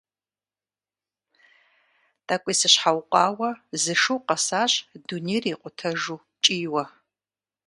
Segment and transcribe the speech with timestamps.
[2.27, 3.49] ТӀэкӀуи сыщхьэукъуауэ,
[3.81, 4.73] зы шу къэсащ
[5.07, 6.83] дунейр икъутэжу кӀийуэ.